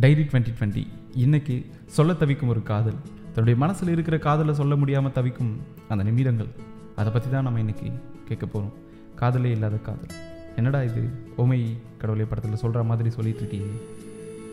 [0.00, 2.94] Diary twenty twenty இன்னைக்கு சொல்ல தவிக்கும் ஒரு காதல்.
[3.24, 6.46] தன்னுடைய மனசில் இருக்கிற காதலை சொல்ல முடியாமல் தவிக்கும் அந்த நிமிடங்கள்.
[6.96, 7.90] அதை பற்றி தான் நம்ம இன்னைக்கு
[8.28, 8.72] கேட்க போகிறோம்
[9.14, 10.16] காதலே இல்லாத காதல்.
[10.56, 11.02] என்னடா இது?
[11.38, 13.70] ஓமை கடவுளை படத்தில் சொல்கிற மாதிரி சொல்லிட்டு இருக்கீங்க.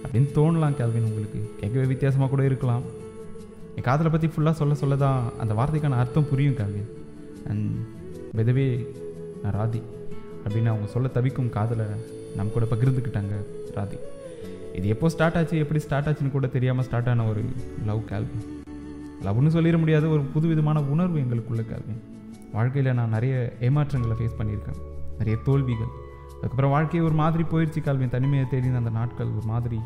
[0.04, 1.52] அப்படின்னு தோணலாம் கேள்வின் உங்களுக்கு.
[1.60, 2.82] கேட்கவே வித்தியாசமாக கூட இருக்கலாம்.
[3.76, 6.82] என் காதலை பற்றி ஃபுல்லாக சொல்ல சொல்ல தான் அந்த வார்த்தைக்கான அர்த்தம் புரியும் கேள்வி
[7.48, 7.72] அண்ட்
[8.38, 8.86] வெதவே
[9.44, 9.82] நான் ராதி.
[10.44, 11.86] அப்படின்னு அவங்க சொல்ல தவிக்கும் காதலை
[12.36, 13.36] நம்ம கூட பகிர்ந்துக்கிட்டாங்க
[13.76, 13.96] ராதி.
[14.78, 17.42] இது எப்போ ஸ்டார்ட் ஆச்சு எப்படி ஸ்டார்ட் ஆச்சுன்னு கூட தெரியாமல் ஸ்டார்ட் ஆன ஒரு
[17.90, 18.40] லவ் கேள்வி
[19.26, 21.96] லவ்னு சொல்லிட முடியாத ஒரு புது விதமான உணர்வு எங்களுக்குள்ள கேள்வி
[22.56, 23.34] வாழ்க்கையில் நான் நிறைய
[23.68, 24.80] ஏமாற்றங்களை ஃபேஸ் பண்ணியிருக்கேன்.
[25.20, 25.92] நிறைய தோல்விகள்.
[26.36, 29.80] அதுக்கப்புறம் வாழ்க்கையை ஒரு மாதிரி போயிடுச்சு கால்வின் தனிமையை தேடின அந்த நாட்கள் ஒரு மாதிரி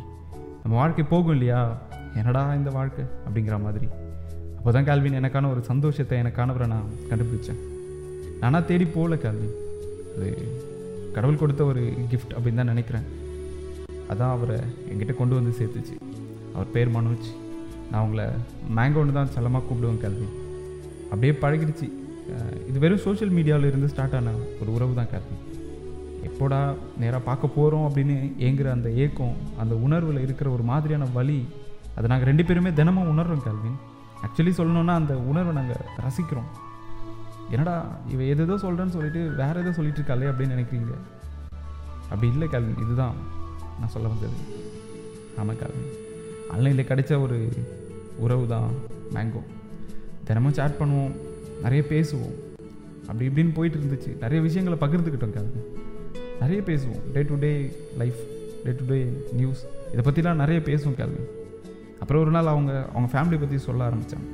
[0.62, 1.60] நம்ம வாழ்க்கை போகும் இல்லையா?
[2.20, 3.04] என்னடா இந்த வாழ்க்கை?
[3.28, 3.88] அப்படிங்கிற மாதிரி.
[4.58, 7.60] அப்போ தான் கால்வின் எனக்கான ஒரு சந்தோஷத்தை எனக்கானவரை நான் கண்டுபிடிச்சேன்.
[8.42, 9.56] நானாக தேடி போகல கால்வின்
[10.16, 10.30] அது
[11.16, 13.06] கடவுள் கொடுத்த ஒரு கிஃப்ட் அப்படின்னு தான் நினைக்கிறேன்.
[14.12, 14.58] அதான் அவரை
[14.90, 15.96] என்கிட்ட கொண்டு வந்து சேர்த்துச்சு.
[16.56, 17.30] அவர் பேர் மனோஜ்.
[17.90, 18.24] நான் அவங்கள
[18.78, 20.28] மேங்கோன்னு தான் செல்லமாக கூப்பிடுவேன் கல்வி.
[21.12, 21.88] அப்படியே பழகிடுச்சு.
[22.70, 25.36] இது வெறும் சோஷியல் மீடியாவில் இருந்து ஸ்டார்ட் ஆன ஒரு உறவு தான் கல்வி.
[26.28, 26.60] எப்போடா
[27.02, 31.38] நேராக பார்க்க போகிறோம் அப்படின்னு ஏங்குற அந்த ஏக்கம் அந்த உணர்வில் இருக்கிற ஒரு மாதிரியான வழி
[31.98, 33.78] அதை நாங்கள் ரெண்டு பேருமே தினமும் உணர்றோம் கல்வின்
[34.26, 36.50] ஆக்சுவலி சொல்லணுன்னா அந்த உணர்வை நாங்கள் ரசிக்கிறோம்.
[37.54, 37.76] என்னடா
[38.14, 40.96] இவ எதோ சொல்கிறேன்னு சொல்லிட்டு வேறு எதோ சொல்லிட்டு இருக்காளே அப்படின்னு நினைக்கிறீங்க.
[42.12, 43.18] அப்படி இல்லை கல்வின் இதுதான்.
[43.80, 44.38] நான் சொல்ல வந்தது.
[45.38, 45.92] ஆமாம் கல்வின்
[46.52, 47.38] ஆன்லைனில் கிடைச்ச ஒரு
[48.24, 48.70] உறவு தான்
[49.14, 49.42] மேங்கோ
[50.28, 51.16] தினமும் சேட் பண்ணுவோம்
[51.64, 52.36] நிறைய பேசுவோம்.
[53.10, 54.12] அப்படி இப்படின்னு போயிட்டு இருந்துச்சு.
[54.20, 55.68] நிறைய விஷயங்களை பகிர்ந்துக்கிட்டோம் கல்வின்
[56.40, 57.02] நிறைய பேசுவோம்.
[57.14, 57.52] Day to day
[57.98, 58.20] life
[58.66, 59.00] day to day
[59.34, 59.62] news
[59.94, 61.28] இதை பற்றிலாம் நிறைய பேசுவோம் கேள்வின்
[62.00, 64.30] அப்புறம் ஒரு நாள் அவங்க அவங்க ஃபேமிலி பற்றி சொல்ல ஆரம்பித்தாங்க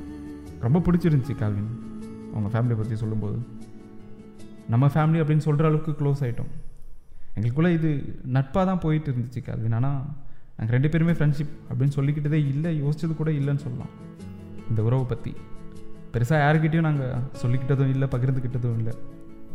[0.60, 1.70] ரொம்ப பிடிச்சிருந்துச்சி கேள்வின்
[2.34, 3.38] அவங்க ஃபேமிலி பற்றி சொல்லும்போது.
[4.68, 6.52] நம்ம ஃபேமிலி அப்படின்னு சொல்கிற அளவுக்கு க்ளோஸ் ஆகிட்டோம்
[7.36, 7.90] எங்களுக்குள்ளே இது
[8.36, 9.76] நட்பாக தான் போயிட்டு இருந்துச்சு கால்வின்.
[9.78, 10.00] ஆனால்
[10.56, 13.92] நாங்கள் ரெண்டு பேருமே ஃப்ரெண்ட்ஷிப் அப்படின்னு சொல்லிக்கிட்டதே இல்லை யோசிச்சது கூட இல்லைன்னு சொல்லலாம்.
[14.70, 15.32] இந்த உறவை பற்றி
[16.14, 18.94] பெருசாக யாருக்கிட்டேயும் நாங்கள் சொல்லிக்கிட்டதும் இல்லை பகிர்ந்துக்கிட்டதும் இல்லை.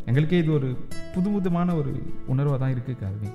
[0.09, 0.69] எங்களுக்கே இது ஒரு
[1.13, 1.91] புது புதுமான ஒரு
[2.33, 3.29] உணர்வாக தான் இருக்குது கால்வி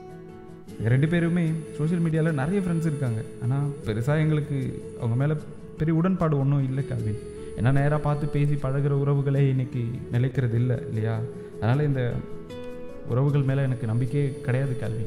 [0.76, 1.44] எங்கள் ரெண்டு பேருமே
[1.78, 3.20] சோஷியல் மீடியாவில் நிறைய ஃப்ரெண்ட்ஸ் இருக்காங்க.
[3.44, 4.58] ஆனால் பெருசாக எங்களுக்கு
[5.00, 5.34] அவங்க மேலே
[5.80, 7.20] பெரிய உடன்பாடு ஒன்றும் இல்லை கால்வின்.
[7.58, 9.82] ஏன்னா நேராக பார்த்து பேசி பழகுற உறவுகளே இன்றைக்கி
[10.14, 11.16] நிலைக்கிறது இல்லை இல்லையா?
[11.60, 12.02] அதனால் இந்த
[13.08, 15.04] உறவுகள் மேலே எனக்கு நம்பிக்கையே கிடையாது கேள்வி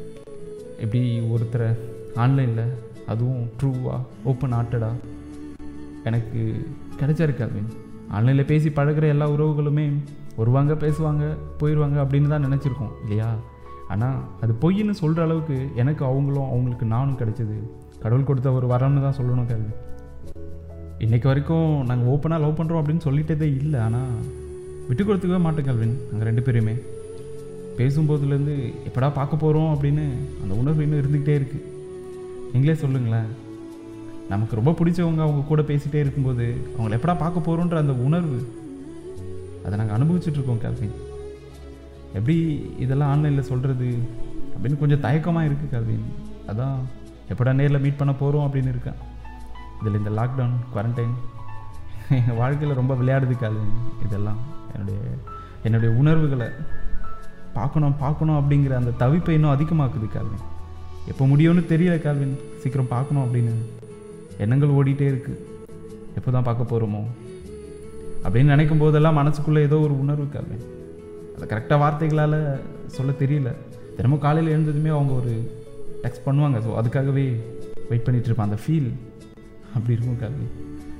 [0.83, 1.01] எப்படி
[1.33, 1.69] ஒருத்தரை
[2.15, 2.65] ஆன்லைனில்
[3.07, 4.95] அதுவும் ட்ரூவாக ஓப்பன் ஹார்ட்டடாக
[6.03, 6.39] எனக்கு
[6.99, 7.69] கிடைச்சாரு கால்வின்
[8.11, 9.85] ஆன்லைனில் பேசி பழகுற எல்லா உறவுகளுமே
[10.37, 11.23] வருவாங்க பேசுவாங்க
[11.61, 13.29] போயிடுவாங்க அப்படின்னு தான் நினச்சிருக்கோம் இல்லையா?
[13.87, 17.57] ஆனால் அது பொய்ன்னு சொல்கிற அளவுக்கு எனக்கு அவங்களும் அவங்களுக்கு நானும் கிடைச்சது.
[18.03, 19.73] கடவுள் கொடுத்த ஒரு வரம்னு தான் சொல்லணும் கேள்வி
[20.99, 24.11] இன்றைக்கு வரைக்கும் நாங்கள் ஓப்பனாக லவ் பண்ணுறோம் அப்படின்னு சொல்லிட்டதே இல்லை ஆனால்
[24.87, 26.75] விட்டு கொடுத்துக்கவே மாட்டோம் கேள்வின் நாங்கள் ரெண்டு பேருமே.
[27.77, 28.55] பேசும்போதுலேருந்து
[28.87, 30.03] எப்படா பார்க்க போகிறோம் அப்படின்னு
[30.43, 31.63] அந்த உணர்வு இன்னும் இருந்துக்கிட்டே இருக்குது
[32.53, 33.29] நீங்களே சொல்லுங்களேன்.
[34.29, 36.45] நமக்கு ரொம்ப பிடிச்சவங்க அவங்க கூட பேசிகிட்டே இருக்கும்போது
[36.77, 38.37] அவங்கள எப்படா பார்க்க போகிறோன்ற அந்த உணர்வு
[39.65, 40.95] அதை நாங்கள் அனுபவிச்சுட்ருக்கோம் கேல்வின்
[42.13, 42.35] எப்படி
[42.77, 43.89] இதெல்லாம் ஆன்லைனில் சொல்கிறது
[44.53, 46.05] அப்படின்னு கொஞ்சம் தயக்கமாக இருக்குது கேல்வின்
[46.47, 46.77] அதான்
[47.29, 48.99] எப்படா நேரில் மீட் பண்ண போகிறோம் அப்படின்னு இருக்கேன்
[49.81, 51.15] இதில் இந்த லாக்டவுன் குவாரண்டைன்
[52.09, 53.75] எங்கள் வாழ்க்கையில் ரொம்ப விளையாடுது கேல்வின்
[54.05, 54.39] இதெல்லாம்
[54.73, 54.99] என்னுடைய
[55.63, 56.47] என்னுடைய உணர்வுகளை
[57.57, 60.45] பார்க்கணும் பார்க்கணும் அப்படிங்கிற அந்த தவிப்பை இன்னும் அதிகமாக்குது கால்வின்.
[61.11, 62.35] எப்போ முடியும்னு தெரியல கால்வின்.
[62.61, 63.53] சீக்கிரம் பார்க்கணும் அப்படின்னு.
[64.43, 65.41] எண்ணங்கள் ஓடிட்டே இருக்குது
[66.17, 67.01] எப்போ தான் பார்க்க போகிறோமோ
[68.25, 70.65] அப்படின்னு நினைக்கும் போதெல்லாம் மனசுக்குள்ளே ஏதோ ஒரு உணர்வு கால்வின்.
[71.35, 72.39] அதை கரெக்டாக வார்த்தைகளால்
[72.97, 73.49] சொல்ல தெரியல.
[73.97, 75.33] தினமும் காலையில் எழுந்ததுமே அவங்க ஒரு
[76.03, 76.57] டெக்ஸ்ட் பண்ணுவாங்க.
[76.65, 77.25] ஸோ அதுக்காகவே
[77.89, 78.89] வெயிட் பண்ணிகிட்ருப்பான் அந்த ஃபீல்
[79.75, 80.53] அப்படி இருக்கும் கால்வின்.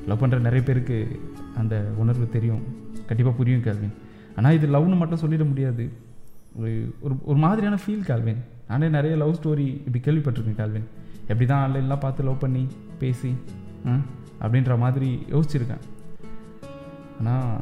[0.10, 0.98] லவ் பண்ணுற நிறைய பேருக்கு
[1.62, 2.64] அந்த உணர்வு தெரியும்.
[3.10, 3.88] கண்டிப்பாக புரியும் கேள்வி
[4.38, 5.84] ஆனால் இது லவ்னு மட்டும் சொல்லிட முடியாது.
[6.60, 6.72] ஒரு
[7.06, 10.88] ஒரு ஒரு மாதிரியான ஃபீல் கால்வின் நானே நிறைய லவ் ஸ்டோரி இப்படி கேள்விப்பட்டிருக்கேன் கால்வின்
[11.32, 12.64] எப்படி தான் ஆன்லைன்லாம் பார்த்து லவ் பண்ணி
[13.02, 13.32] பேசி
[14.44, 15.84] அப்படின்ற மாதிரி யோசிச்சிருக்கேன்.
[17.20, 17.60] ஆனால்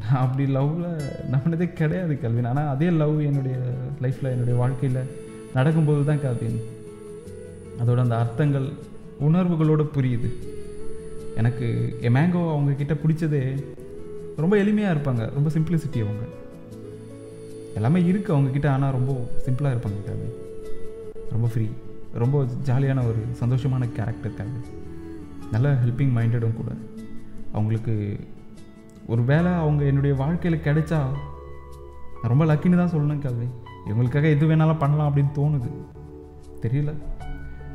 [0.00, 0.90] நான் அப்படி லவ்வில்
[1.32, 3.56] நம்பினதே கிடையாது கல்வின் ஆனால் அதே லவ் என்னுடைய
[4.04, 5.00] லைஃப்பில் என்னுடைய வாழ்க்கையில்
[5.56, 6.60] நடக்கும்போது தான் கல்வின்
[7.82, 8.68] அதோட அந்த அர்த்தங்கள்
[9.28, 10.30] உணர்வுகளோடு புரியுது.
[11.40, 11.66] எனக்கு
[12.06, 13.42] என் மேங்கோ அவங்கக்கிட்ட பிடிச்சதே
[14.44, 15.24] ரொம்ப எளிமையாக இருப்பாங்க.
[15.36, 16.24] ரொம்ப சிம்பிளிசிட்டி அவங்க.
[17.74, 19.12] எல்லாமே இருக்குது அவங்கக்கிட்ட ஆனால் ரொம்ப
[19.46, 20.28] சிம்பிளாக இருப்பாங்க கல்வி
[21.30, 21.66] ரொம்ப ஃப்ரீ
[22.14, 22.36] ரொம்ப
[22.66, 24.60] ஜாலியான ஒரு சந்தோஷமான கேரக்டர் காவி
[25.50, 26.70] நல்ல ஹெல்பிங் மைண்டடும் கூட.
[27.52, 27.94] அவங்களுக்கு
[29.06, 30.98] ஒரு வேளை அவங்க என்னுடைய வாழ்க்கையில் கிடைச்சா
[32.20, 33.46] நான் ரொம்ப லக்கின்னு தான் சொல்லணும் காவி
[33.88, 35.70] இவங்களுக்காக எது வேணாலும் பண்ணலாம் அப்படின்னு தோணுது.
[36.62, 36.92] தெரியல.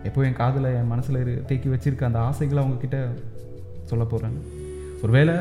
[0.04, 2.98] எப்போ என் காதில் என் மனசில் இரு தேக்கி வச்சுருக்க அந்த ஆசைகளை அவங்கக்கிட்ட
[3.86, 4.36] சொல்ல போகிறேன்
[5.02, 5.36] ஒரு வேளை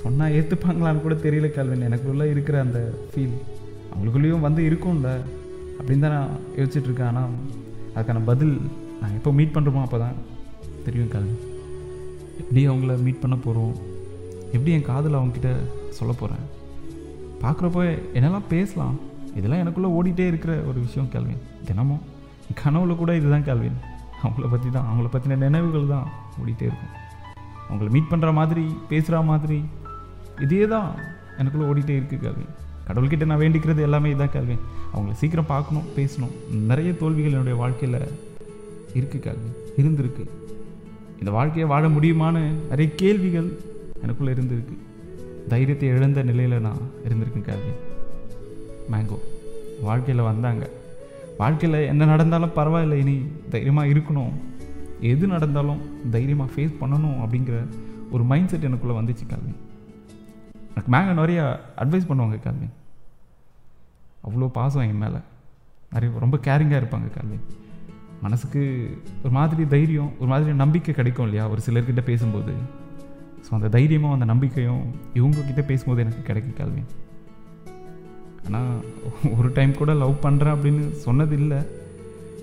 [0.00, 3.36] சொன்னால் ஏற்றுப்பாங்களான்னு கூட தெரியல கல்வின் எனக்குள்ளே இருக்கிற அந்த ஃபீல்
[3.90, 5.10] அவங்களுக்குள்ளேயும் வந்து இருக்கும்ல
[5.78, 7.34] அப்படின்னு தான் நான் யோசிச்சுட்ருக்கேன் ஆனால்
[7.96, 8.54] அதுக்கான பதில்
[9.00, 10.16] நான் எப்போ மீட் பண்ணுறோமோ அப்போ தான்
[10.84, 11.34] தெரியும் கல்வி.
[12.40, 13.74] எப்படி அவங்கள மீட் பண்ண போகிறோம்
[14.52, 15.50] எப்படி என் காதில் அவங்கக்கிட்ட
[15.88, 16.44] சொல்ல போகிறேன்
[17.42, 17.82] பார்க்குறப்போ
[18.14, 18.96] என்னெல்லாம் பேசலாம்?
[19.34, 22.04] இதெல்லாம் எனக்குள்ளே ஓடிட்டே இருக்கிற ஒரு விஷயம் கேள்வின் தினமும்
[22.64, 23.78] கனவுல கூட இதுதான் கேள்வின்
[24.22, 26.06] அவங்கள பற்றி தான் அவங்கள பற்றின நினைவுகள் தான்
[26.42, 26.94] ஓடிட்டே இருக்கும்.
[27.68, 29.58] அவங்கள மீட் பண்ணுற மாதிரி பேசுகிற மாதிரி
[30.40, 30.88] இதே தான்
[31.38, 32.52] எனக்குள்ளே ஓடிட்டே இருக்குது கேள்வின்
[32.88, 34.62] கடவுள்கிட்ட நான் வேண்டிக்கிறது எல்லாமே இதான் கேள்வின்
[34.92, 36.34] அவங்கள சீக்கிரம் பார்க்கணும் பேசணும்.
[36.70, 37.98] நிறைய தோல்விகள் என்னுடைய வாழ்க்கையில்
[38.98, 39.50] இருக்குது கேள்வி
[39.82, 40.24] இருந்திருக்கு.
[41.20, 43.48] இந்த வாழ்க்கையை வாழ முடியுமான்னு நிறைய கேள்விகள்
[44.04, 44.76] எனக்குள்ளே இருந்திருக்கு.
[45.52, 47.72] தைரியத்தை இழந்த நிலையில் நான் இருந்திருக்கேன் கேள்வி
[48.92, 49.18] மேங்கோ
[49.86, 50.64] வாழ்க்கையில் வந்தாங்க.
[51.40, 53.16] வாழ்க்கையில் என்ன நடந்தாலும் பரவாயில்ல இனி
[53.54, 54.32] தைரியமாக இருக்கணும்.
[55.12, 55.82] எது நடந்தாலும்
[56.14, 57.56] தைரியமாக ஃபேஸ் பண்ணணும் அப்படிங்கிற
[58.14, 59.52] ஒரு மைண்ட் செட் எனக்குள்ளே வந்துச்சு கால்வி.
[60.92, 61.40] மேங்க நிறைய
[61.82, 62.68] அட்வைஸ் பண்ணுவாங்க கால்வி
[64.26, 65.20] அவ்வளோ பாசம் என் மேலே.
[65.92, 67.38] நிறைய ரொம்ப கேரிங்காக இருப்பாங்க கால்வி
[68.22, 68.62] மனசுக்கு
[69.22, 71.48] ஒரு மாதிரி தைரியம் ஒரு மாதிரி நம்பிக்கை கிடைக்கும் இல்லையா?
[71.48, 72.52] ஒரு சிலர்கிட்ட பேசும்போது.
[73.44, 74.82] ஸோ அந்த தைரியமும் அந்த நம்பிக்கையும்
[75.14, 76.82] இவங்கக்கிட்ட பேசும்போது எனக்கு கிடைக்கும் கால்வி
[78.46, 78.74] ஆனால்
[79.38, 81.60] ஒரு டைம் கூட லவ் பண்ணுறேன் அப்படின்னு சொன்னது இல்லை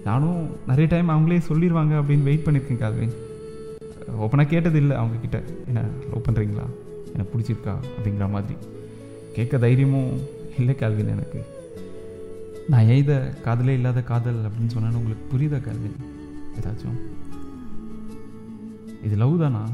[0.03, 3.15] நானும் நிறைய டைம் அவங்களே சொல்லிடுவாங்க அப்படின்னு வெயிட் பண்ணியிருக்கேன் கால்வின்.
[4.23, 5.37] ஓப்பனாக கேட்டது இல்லை அவங்கக்கிட்ட
[5.67, 6.65] என்ன லவ் பண்ணுறீங்களா
[7.15, 8.55] எனக்கு பிடிச்சிருக்கா அப்படிங்கிற மாதிரி
[9.33, 10.11] கேட்க தைரியமும்
[10.57, 11.39] இல்லை கேள்வின் எனக்கு.
[12.69, 15.97] நான் எய்த காதலே இல்லாத காதல் அப்படின்னு சொன்னேன்னு உங்களுக்கு புரியுதா கேள்வின்
[16.59, 16.99] ஏதாச்சும்?
[19.03, 19.69] இது லவ் தானா?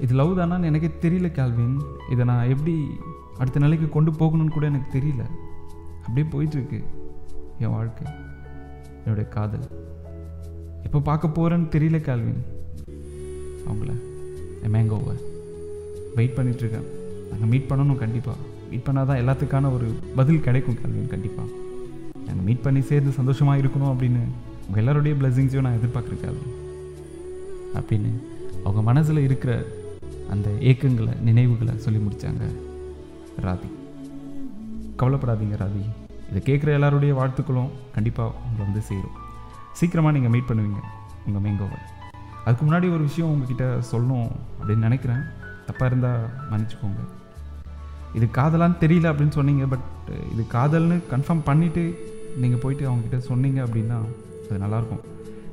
[0.00, 1.80] இது லவ் தானான்னு எனக்கே தெரியல கேள்வின்
[2.10, 2.74] இதை நான் எப்படி
[3.38, 5.24] அடுத்த நிலைக்கு கொண்டு போகணும்னு கூட எனக்கு தெரியல.
[6.06, 6.84] அப்படியே போயிட்டுருக்கு
[7.58, 8.06] என் வாழ்க்கை
[9.04, 9.66] என்னுடைய காதல்.
[10.84, 12.44] எப்போ பார்க்க போகிறேன்னு தெரியல கேள்வின்
[13.68, 13.92] அவங்கள
[14.62, 15.16] என் மேங்கோவை
[16.16, 16.86] வெயிட் பண்ணிகிட்ருக்கேன்
[17.30, 18.38] நாங்கள் மீட் பண்ணணும் கண்டிப்பாக
[18.70, 19.86] மீட் பண்ணால் தான் எல்லாத்துக்கான ஒரு
[20.18, 21.48] பதில் கிடைக்கும் கால்வின் கண்டிப்பாக
[22.26, 24.22] நாங்கள் மீட் பண்ணி சேர்ந்து சந்தோஷமாக இருக்கணும் அப்படின்னு
[24.66, 26.56] உங்கள் எல்லாருடைய பிளெஸிங்ஸையும் நான் எதிர்பார்க்குறேன் கால்வின்
[27.78, 28.10] அப்படின்னு
[28.64, 29.52] அவங்க மனசில் இருக்கிற
[30.34, 32.44] அந்த ஏக்கங்களை நினைவுகளை சொல்லி முடித்தாங்க
[33.44, 33.68] ராதி.
[35.00, 35.82] கவலைப்படாதீங்க ராதி.
[36.30, 39.16] இதை கேட்குற எல்லாருடைய வாழ்த்துக்களும் கண்டிப்பாக உங்களை வந்து சேரும்.
[39.78, 40.80] சீக்கிரமாக நீங்கள் மீட் பண்ணுவீங்க
[41.26, 41.78] உங்கள் மேங்கோவை
[42.44, 44.28] அதுக்கு முன்னாடி ஒரு விஷயம் உங்ககிட்ட சொல்லணும்
[44.58, 45.22] அப்படின்னு நினைக்கிறேன்.
[45.70, 46.22] தப்பாக இருந்தால்
[46.52, 47.00] மன்னிச்சுக்கோங்க.
[48.18, 49.88] இது காதலான்னு தெரியல அப்படின்னு சொன்னீங்க பட்
[50.32, 51.82] இது காதல்னு கன்ஃபார்ம் பண்ணிவிட்டு
[52.42, 53.98] நீங்கள் போயிட்டு அவங்ககிட்ட சொன்னீங்க அப்படின்னா
[54.44, 55.02] அது நல்லாயிருக்கும்.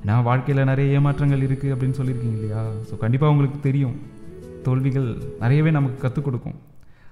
[0.02, 2.62] ஏன்னா வாழ்க்கையில் நிறைய ஏமாற்றங்கள் இருக்குது அப்படின்னு சொல்லியிருக்கீங்க இல்லையா?
[2.90, 3.96] ஸோ கண்டிப்பாக உங்களுக்கு தெரியும்.
[4.66, 5.08] தோல்விகள்
[5.44, 6.58] நிறையவே நமக்கு கற்றுக் கொடுக்கும்.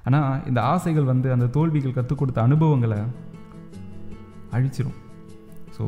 [0.08, 3.00] ஆனால் இந்த ஆசைகள் வந்து அந்த தோல்விகள் கற்றுக் கொடுத்த அனுபவங்களை
[4.56, 4.98] அழிச்சிரும்.
[5.75, 5.84] ஸோ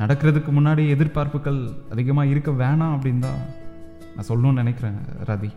[0.00, 1.60] நடக்கிறதுக்கு முன்னாடி எதிர்பார்ப்புகள்
[1.94, 3.40] அதிகமாக இருக்க வேணாம் அப்படின்னு தான்
[4.14, 4.98] நான் சொல்லணும்னு நினைக்கிறேன்
[5.30, 5.50] ரதி.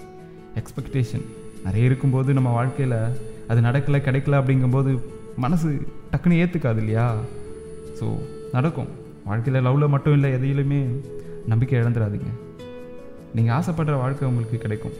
[0.59, 1.25] எக்ஸ்பெக்டேஷன்
[1.65, 2.98] நிறைய இருக்கும்போது நம்ம வாழ்க்கையில்
[3.51, 4.92] அது நடக்கலை கிடைக்கல அப்படிங்கும்போது
[5.44, 5.69] மனசு
[6.12, 7.06] டக்குன்னு ஏற்றுக்காது இல்லையா?
[8.00, 8.06] ஸோ
[8.56, 8.89] நடக்கும்.
[9.30, 10.80] வாழ்க்கையில் லவ்வில் மட்டும் இல்லை எதையிலுமே
[11.51, 12.30] நம்பிக்கை இழந்துடாதீங்க.
[13.36, 14.95] நீங்கள் ஆசைப்படுற வாழ்க்கை உங்களுக்கு கிடைக்கும்.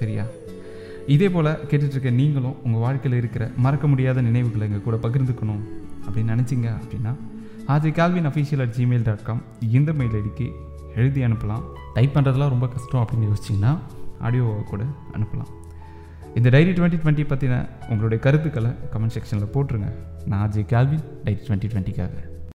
[0.00, 0.24] சரியா?
[1.14, 5.62] இதே போல் கேட்டுட்ருக்க நீங்களும் உங்கள் வாழ்க்கையில் இருக்கிற மறக்க முடியாத நினைவுகளை எங்கள் கூட பகிர்ந்துக்கணும்
[6.06, 7.12] அப்படின்னு நினச்சிங்க அப்படின்னா
[7.74, 9.42] ஆஜி Calvin official at Gmail dot com
[9.78, 10.46] இந்த மெயில் ஐடிக்கு
[11.00, 11.64] எழுதி அனுப்பலாம்.
[11.94, 13.72] டைப் பண்ணுறதுலாம் ரொம்ப கஷ்டம் அப்படின்னு யோசிச்சிங்கன்னா
[14.20, 15.52] ஆடியோவை கூட அனுப்பலாம்.
[16.34, 19.92] இந்த டைரி டுவெண்ட்டி டுவெண்ட்டி பற்றின உங்களுடைய கருத்துக்களை கமெண்ட் செக்ஷனில் போட்டுருங்க.
[20.26, 22.34] நான் ஆஜி கால்வின் டைரி டுவெண்ட்டி டுவெண்ட்டிக்காக